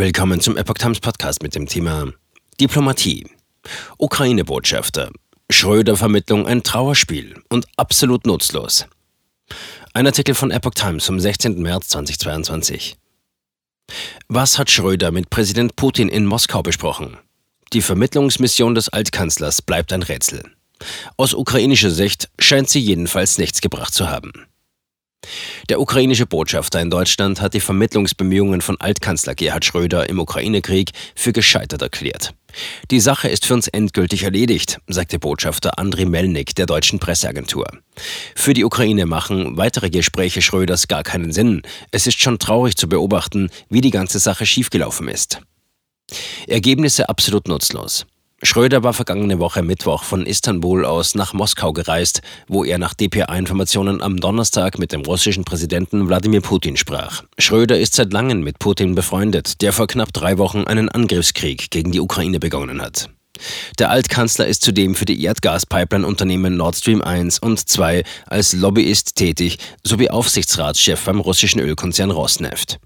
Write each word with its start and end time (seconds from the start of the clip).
Willkommen 0.00 0.40
zum 0.40 0.56
Epoch 0.56 0.78
Times 0.78 0.98
Podcast 0.98 1.42
mit 1.42 1.54
dem 1.54 1.66
Thema 1.66 2.10
Diplomatie. 2.58 3.26
Ukraine-Botschafter. 3.98 5.10
Schröder-Vermittlung 5.50 6.46
ein 6.46 6.62
Trauerspiel 6.62 7.38
und 7.50 7.66
absolut 7.76 8.24
nutzlos. 8.24 8.86
Ein 9.92 10.06
Artikel 10.06 10.34
von 10.34 10.50
Epoch 10.52 10.72
Times 10.72 11.04
vom 11.04 11.20
16. 11.20 11.60
März 11.60 11.88
2022. 11.88 12.96
Was 14.26 14.58
hat 14.58 14.70
Schröder 14.70 15.10
mit 15.10 15.28
Präsident 15.28 15.76
Putin 15.76 16.08
in 16.08 16.24
Moskau 16.24 16.62
besprochen? 16.62 17.18
Die 17.74 17.82
Vermittlungsmission 17.82 18.74
des 18.74 18.88
Altkanzlers 18.88 19.60
bleibt 19.60 19.92
ein 19.92 20.02
Rätsel. 20.02 20.50
Aus 21.18 21.34
ukrainischer 21.34 21.90
Sicht 21.90 22.30
scheint 22.38 22.70
sie 22.70 22.80
jedenfalls 22.80 23.36
nichts 23.36 23.60
gebracht 23.60 23.92
zu 23.92 24.08
haben. 24.08 24.46
Der 25.68 25.80
ukrainische 25.80 26.26
Botschafter 26.26 26.80
in 26.80 26.90
Deutschland 26.90 27.40
hat 27.40 27.54
die 27.54 27.60
Vermittlungsbemühungen 27.60 28.60
von 28.60 28.80
Altkanzler 28.80 29.34
Gerhard 29.34 29.64
Schröder 29.64 30.08
im 30.08 30.18
Ukraine-Krieg 30.18 30.90
für 31.14 31.32
gescheitert 31.32 31.82
erklärt. 31.82 32.34
Die 32.90 33.00
Sache 33.00 33.28
ist 33.28 33.46
für 33.46 33.54
uns 33.54 33.68
endgültig 33.68 34.24
erledigt, 34.24 34.80
sagte 34.88 35.18
Botschafter 35.18 35.78
Andriy 35.78 36.06
Melnik 36.06 36.54
der 36.56 36.66
deutschen 36.66 36.98
Presseagentur. 36.98 37.66
Für 38.34 38.54
die 38.54 38.64
Ukraine 38.64 39.06
machen 39.06 39.56
weitere 39.56 39.90
Gespräche 39.90 40.42
Schröders 40.42 40.88
gar 40.88 41.04
keinen 41.04 41.32
Sinn. 41.32 41.62
Es 41.92 42.06
ist 42.06 42.20
schon 42.20 42.38
traurig 42.38 42.76
zu 42.76 42.88
beobachten, 42.88 43.50
wie 43.68 43.80
die 43.80 43.92
ganze 43.92 44.18
Sache 44.18 44.46
schiefgelaufen 44.46 45.08
ist. 45.08 45.40
Ergebnisse 46.48 47.08
absolut 47.08 47.46
nutzlos. 47.46 48.06
Schröder 48.42 48.82
war 48.82 48.94
vergangene 48.94 49.38
Woche 49.38 49.62
Mittwoch 49.62 50.02
von 50.02 50.24
Istanbul 50.24 50.86
aus 50.86 51.14
nach 51.14 51.34
Moskau 51.34 51.74
gereist, 51.74 52.22
wo 52.48 52.64
er 52.64 52.78
nach 52.78 52.94
DPA-Informationen 52.94 54.00
am 54.00 54.16
Donnerstag 54.16 54.78
mit 54.78 54.92
dem 54.92 55.02
russischen 55.02 55.44
Präsidenten 55.44 56.08
Wladimir 56.08 56.40
Putin 56.40 56.78
sprach. 56.78 57.22
Schröder 57.38 57.78
ist 57.78 57.94
seit 57.94 58.14
langem 58.14 58.42
mit 58.42 58.58
Putin 58.58 58.94
befreundet, 58.94 59.60
der 59.60 59.74
vor 59.74 59.86
knapp 59.86 60.14
drei 60.14 60.38
Wochen 60.38 60.64
einen 60.64 60.88
Angriffskrieg 60.88 61.70
gegen 61.70 61.92
die 61.92 62.00
Ukraine 62.00 62.40
begonnen 62.40 62.80
hat. 62.80 63.10
Der 63.78 63.90
Altkanzler 63.90 64.46
ist 64.46 64.62
zudem 64.62 64.94
für 64.94 65.04
die 65.04 65.22
Erdgaspipeline-Unternehmen 65.22 66.56
Nord 66.56 66.76
Stream 66.76 67.02
1 67.02 67.40
und 67.40 67.68
2 67.68 68.04
als 68.26 68.54
Lobbyist 68.54 69.16
tätig 69.16 69.58
sowie 69.84 70.08
Aufsichtsratschef 70.08 71.04
beim 71.04 71.20
russischen 71.20 71.60
Ölkonzern 71.60 72.10
Rosneft. 72.10 72.78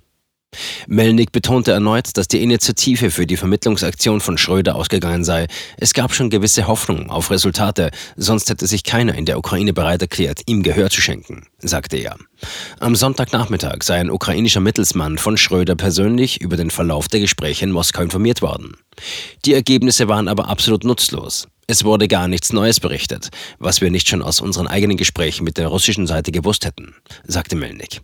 Melnick 0.86 1.33
betonte 1.33 1.72
erneut, 1.72 2.16
dass 2.16 2.28
die 2.28 2.42
Initiative 2.42 3.10
für 3.10 3.27
die 3.27 3.36
Vermittlungsaktion 3.36 4.20
von 4.20 4.38
Schröder 4.38 4.77
ausgegangen 4.77 5.24
sei. 5.24 5.47
Es 5.77 5.94
gab 5.94 6.14
schon 6.14 6.30
gewisse 6.30 6.66
Hoffnung 6.66 7.10
auf 7.10 7.30
Resultate, 7.30 7.91
sonst 8.16 8.50
hätte 8.50 8.66
sich 8.66 8.84
keiner 8.84 9.14
in 9.14 9.27
der 9.27 9.38
Ukraine 9.38 9.72
bereit 9.72 10.02
erklärt, 10.02 10.42
ihm 10.47 10.62
Gehör 10.62 10.91
zu 10.91 11.00
schenken, 11.00 11.47
sagte 11.60 11.97
er. 11.97 12.16
Am 12.80 12.97
Sonntagnachmittag 12.97 13.82
sei 13.82 13.97
ein 13.97 14.10
ukrainischer 14.10 14.60
Mittelsmann 14.60 15.19
von 15.19 15.36
Schröder 15.36 15.77
persönlich 15.77 16.41
über 16.41 16.56
den 16.56 16.70
Verlauf 16.70 17.08
der 17.08 17.20
Gespräche 17.20 17.64
in 17.64 17.72
Moskau 17.72 18.02
informiert 18.02 18.42
worden. 18.42 18.77
Die 19.44 19.55
Ergebnisse 19.55 20.08
waren 20.08 20.28
aber 20.28 20.48
absolut 20.48 20.84
nutzlos. 20.84 21.48
Es 21.66 21.84
wurde 21.84 22.08
gar 22.08 22.28
nichts 22.28 22.52
Neues 22.52 22.80
berichtet, 22.80 23.30
was 23.58 23.80
wir 23.80 23.90
nicht 23.90 24.08
schon 24.08 24.22
aus 24.22 24.40
unseren 24.40 24.66
eigenen 24.66 24.96
Gesprächen 24.96 25.44
mit 25.44 25.56
der 25.56 25.68
russischen 25.68 26.06
Seite 26.06 26.32
gewusst 26.32 26.64
hätten, 26.64 26.94
sagte 27.24 27.56
Melnik. 27.56 28.02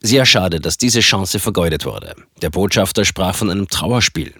Sehr 0.00 0.26
schade, 0.26 0.60
dass 0.60 0.78
diese 0.78 1.00
Chance 1.00 1.38
vergeudet 1.38 1.84
wurde. 1.84 2.14
Der 2.42 2.50
Botschafter 2.50 3.04
sprach 3.04 3.34
von 3.34 3.50
einem 3.50 3.68
Trauerspiel. 3.68 4.34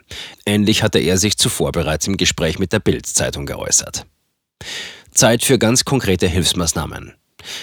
Ähnlich 0.46 0.82
hatte 0.82 0.98
er 0.98 1.18
sich 1.18 1.36
zuvor 1.36 1.72
bereits 1.72 2.06
im 2.06 2.16
Gespräch 2.16 2.58
mit 2.58 2.72
der 2.72 2.80
Bild-Zeitung 2.80 3.46
geäußert. 3.46 4.06
Zeit 5.12 5.44
für 5.44 5.58
ganz 5.58 5.84
konkrete 5.84 6.28
Hilfsmaßnahmen. 6.28 7.14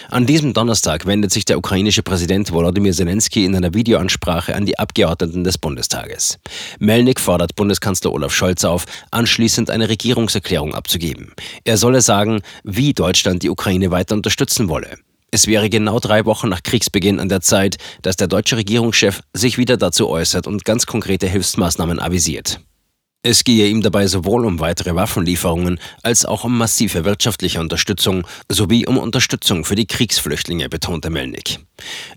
An 0.09 0.25
diesem 0.25 0.53
Donnerstag 0.53 1.05
wendet 1.05 1.31
sich 1.31 1.45
der 1.45 1.57
ukrainische 1.57 2.03
Präsident 2.03 2.51
Volodymyr 2.51 2.93
Zelensky 2.93 3.45
in 3.45 3.55
einer 3.55 3.73
Videoansprache 3.73 4.55
an 4.55 4.65
die 4.65 4.79
Abgeordneten 4.79 5.43
des 5.43 5.57
Bundestages. 5.57 6.39
Melnik 6.79 7.19
fordert 7.19 7.55
Bundeskanzler 7.55 8.11
Olaf 8.11 8.33
Scholz 8.33 8.63
auf, 8.63 8.85
anschließend 9.11 9.69
eine 9.69 9.89
Regierungserklärung 9.89 10.75
abzugeben. 10.75 11.33
Er 11.63 11.77
solle 11.77 12.01
sagen, 12.01 12.41
wie 12.63 12.93
Deutschland 12.93 13.43
die 13.43 13.49
Ukraine 13.49 13.91
weiter 13.91 14.15
unterstützen 14.15 14.69
wolle. 14.69 14.97
Es 15.29 15.45
wäre 15.47 15.69
genau 15.69 15.99
drei 15.99 16.25
Wochen 16.25 16.47
nach 16.47 16.63
Kriegsbeginn 16.63 17.19
an 17.19 17.27
der 17.27 17.41
Zeit, 17.41 17.77
dass 18.01 18.15
der 18.15 18.27
deutsche 18.27 18.55
Regierungschef 18.55 19.21
sich 19.33 19.57
wieder 19.57 19.75
dazu 19.75 20.07
äußert 20.07 20.47
und 20.47 20.63
ganz 20.63 20.85
konkrete 20.85 21.27
Hilfsmaßnahmen 21.27 21.99
avisiert. 21.99 22.61
Es 23.29 23.43
gehe 23.43 23.67
ihm 23.67 23.81
dabei 23.81 24.07
sowohl 24.07 24.45
um 24.45 24.61
weitere 24.61 24.95
Waffenlieferungen 24.95 25.81
als 26.01 26.23
auch 26.23 26.45
um 26.45 26.57
massive 26.57 27.03
wirtschaftliche 27.03 27.59
Unterstützung 27.59 28.25
sowie 28.47 28.87
um 28.87 28.97
Unterstützung 28.97 29.65
für 29.65 29.75
die 29.75 29.85
Kriegsflüchtlinge, 29.85 30.69
betonte 30.69 31.09
Melnik. 31.09 31.59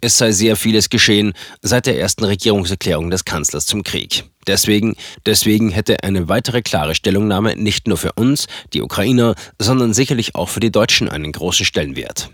Es 0.00 0.18
sei 0.18 0.30
sehr 0.30 0.54
vieles 0.54 0.88
geschehen 0.88 1.32
seit 1.62 1.86
der 1.86 1.98
ersten 1.98 2.22
Regierungserklärung 2.22 3.10
des 3.10 3.24
Kanzlers 3.24 3.66
zum 3.66 3.82
Krieg. 3.82 4.22
Deswegen, 4.46 4.94
deswegen 5.26 5.70
hätte 5.70 6.04
eine 6.04 6.28
weitere 6.28 6.62
klare 6.62 6.94
Stellungnahme 6.94 7.56
nicht 7.56 7.88
nur 7.88 7.96
für 7.96 8.12
uns, 8.12 8.46
die 8.72 8.80
Ukrainer, 8.80 9.34
sondern 9.58 9.92
sicherlich 9.92 10.36
auch 10.36 10.48
für 10.48 10.60
die 10.60 10.70
Deutschen 10.70 11.08
einen 11.08 11.32
großen 11.32 11.66
Stellenwert. 11.66 12.30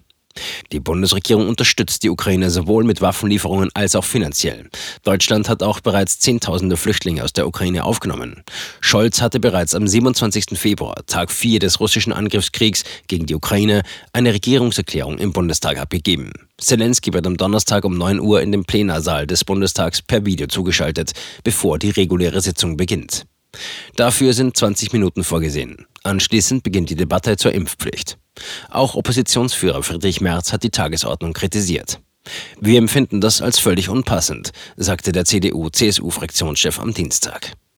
Die 0.73 0.81
Bundesregierung 0.81 1.49
unterstützt 1.49 2.03
die 2.03 2.11
Ukraine 2.11 2.51
sowohl 2.51 2.85
mit 2.85 3.01
Waffenlieferungen 3.01 3.71
als 3.75 3.95
auch 3.95 4.05
finanziell. 4.05 4.69
Deutschland 5.03 5.49
hat 5.49 5.63
auch 5.63 5.81
bereits 5.81 6.19
Zehntausende 6.19 6.77
Flüchtlinge 6.77 7.25
aus 7.25 7.33
der 7.33 7.47
Ukraine 7.47 7.85
aufgenommen. 7.85 8.43
Scholz 8.81 9.21
hatte 9.21 9.41
bereits 9.41 9.75
am 9.75 9.87
27. 9.87 10.59
Februar, 10.59 10.97
Tag 11.07 11.31
4 11.31 11.59
des 11.59 11.81
russischen 11.81 12.13
Angriffskriegs 12.13 12.85
gegen 13.09 13.27
die 13.27 13.35
Ukraine, 13.35 13.83
eine 14.13 14.33
Regierungserklärung 14.33 15.19
im 15.19 15.33
Bundestag 15.33 15.79
abgegeben. 15.79 16.33
Zelensky 16.59 17.13
wird 17.13 17.27
am 17.27 17.37
Donnerstag 17.37 17.85
um 17.85 17.97
9 17.97 18.21
Uhr 18.21 18.41
in 18.41 18.53
dem 18.53 18.65
Plenarsaal 18.65 19.27
des 19.27 19.45
Bundestags 19.45 20.03
per 20.03 20.25
Video 20.25 20.47
zugeschaltet, 20.47 21.13
bevor 21.45 21.79
die 21.79 21.91
reguläre 21.91 22.41
Sitzung 22.41 22.77
beginnt. 22.77 23.27
Dafür 23.97 24.33
sind 24.35 24.57
20 24.57 24.93
Minuten 24.93 25.25
vorgesehen. 25.25 25.87
Anschließend 26.07 26.63
beginnt 26.63 26.89
die 26.89 26.95
Debatte 26.95 27.37
zur 27.37 27.53
Impfpflicht. 27.53 28.17
Auch 28.71 28.95
Oppositionsführer 28.95 29.83
Friedrich 29.83 30.21
Merz 30.21 30.53
hat 30.53 30.63
die 30.63 30.71
Tagesordnung 30.71 31.33
kritisiert. 31.33 32.01
Wir 32.61 32.79
empfinden 32.79 33.21
das 33.21 33.43
als 33.43 33.59
völlig 33.59 33.89
unpassend, 33.89 34.53
sagte 34.77 35.11
der 35.11 35.25
CDU-CSU-Fraktionschef 35.25 36.79
am 36.79 36.95
Dienstag. 36.95 37.53